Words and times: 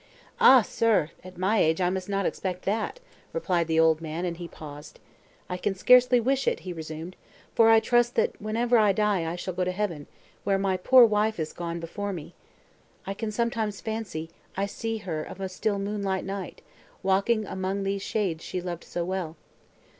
"Ah, 0.39 0.63
sir! 0.63 1.11
at 1.23 1.37
my 1.37 1.59
age 1.59 1.79
I 1.79 1.91
must 1.91 2.09
not 2.09 2.25
expect 2.25 2.63
that!" 2.65 2.99
replied 3.33 3.67
the 3.67 3.79
old 3.79 4.01
man, 4.01 4.25
and 4.25 4.35
he 4.37 4.47
paused: 4.47 4.99
"I 5.47 5.57
can 5.57 5.75
scarcely 5.75 6.19
wish 6.19 6.47
it," 6.47 6.61
he 6.61 6.73
resumed, 6.73 7.15
"for 7.53 7.69
I 7.69 7.79
trust 7.79 8.15
that 8.15 8.41
whenever 8.41 8.79
I 8.79 8.93
die 8.93 9.31
I 9.31 9.35
shall 9.35 9.53
go 9.53 9.63
to 9.63 9.71
heaven, 9.71 10.07
where 10.43 10.57
my 10.57 10.75
poor 10.75 11.05
wife 11.05 11.39
is 11.39 11.53
gone 11.53 11.79
before 11.79 12.13
me. 12.13 12.33
I 13.05 13.13
can 13.13 13.29
sometimes 13.31 13.75
almost 13.75 13.85
fancy 13.85 14.31
I 14.57 14.65
see 14.65 14.97
her 14.97 15.21
of 15.21 15.39
a 15.39 15.47
still 15.47 15.77
moonlight 15.77 16.25
night, 16.25 16.63
walking 17.03 17.45
among 17.45 17.83
these 17.83 18.01
shades 18.01 18.43
she 18.43 18.59
loved 18.59 18.83
so 18.83 19.05
well. 19.05 19.35